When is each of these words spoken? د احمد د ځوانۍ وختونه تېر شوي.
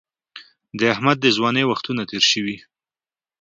د 0.79 0.81
احمد 0.93 1.17
د 1.21 1.25
ځوانۍ 1.37 1.63
وختونه 1.67 2.01
تېر 2.11 2.23
شوي. 2.31 2.57